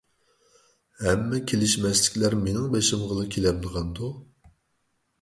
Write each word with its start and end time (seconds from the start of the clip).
ھەممە 1.07 1.41
كېلىشمەسلىكلەر 1.51 2.39
مېنىڭ 2.47 2.67
بېشىمغىلا 2.75 3.31
كېلەمدىغاندۇ؟ 3.39 4.15